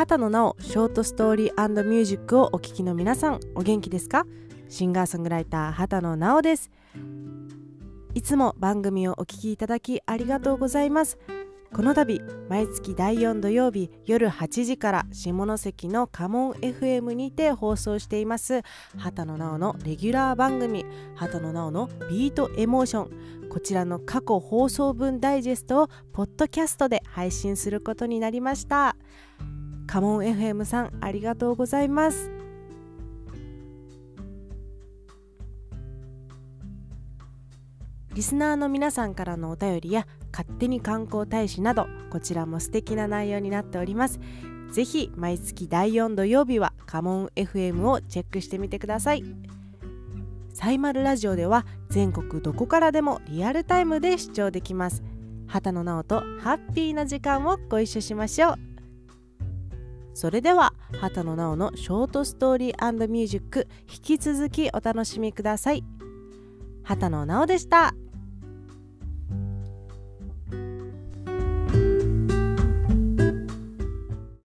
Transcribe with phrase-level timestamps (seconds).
[0.00, 4.24] 畑野直ショートストーリーミュージックをお聴きの皆さんお元気ですか？
[4.70, 6.70] シンガーソングライター畑野直です。
[8.14, 11.18] いつも番組をお聴きいただきありがとうございます。
[11.74, 18.62] この度毎月第4土曜日夜8時から下関のカモン FM にて放送しています
[18.96, 23.48] 畑野直のレギュラー番組畑野直のビートエモーション。
[23.50, 28.96] こちらの過去放送分ダイジェストをポッドキャストで配信することになりました。
[29.90, 32.30] カモン FM さんありがとうございます。
[38.14, 44.20] リスナーの皆さんからのお便りや勝手に観光大使などこちらも素敵な内容になっております。
[44.70, 49.24] ぜひ毎月第4土曜日はカモン FM をチェックしてみてください。
[50.54, 55.02] サイマルラジオでは全国どこからでもリアルタイムで視聴できます。
[55.48, 58.69] 畑野直とハッピーな時間をご一緒しましょう。
[60.14, 65.84] それでは畑野直のショートストーリーミュージック引き続きお楽しみください
[66.82, 67.94] 畑野直でした。